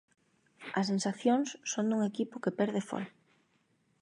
[0.79, 3.05] As sensacións son dun equipo que perde fol.